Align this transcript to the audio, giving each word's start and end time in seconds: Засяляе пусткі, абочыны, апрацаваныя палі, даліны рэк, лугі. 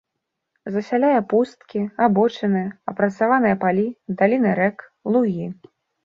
Засяляе 0.75 1.17
пусткі, 1.33 1.81
абочыны, 2.05 2.63
апрацаваныя 2.91 3.55
палі, 3.65 3.83
даліны 4.23 4.55
рэк, 4.61 4.77
лугі. 5.17 5.47